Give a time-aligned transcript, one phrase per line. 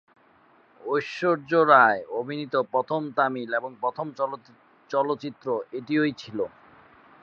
[0.81, 4.07] ঐশ্বর্যা রায় অভিনীত প্রথম তামিল এবং প্রথম
[4.89, 6.45] চলচ্চিত্র এটিই ছিলো।